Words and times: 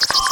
you 0.00 0.27